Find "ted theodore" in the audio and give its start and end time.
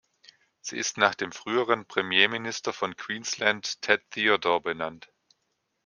3.83-4.59